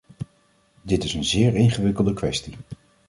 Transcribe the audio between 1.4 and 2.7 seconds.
ingewikkelde kwestie.